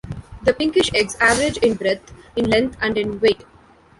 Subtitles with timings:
[0.45, 3.45] The pinkish eggs average in breadth, in length and in weight.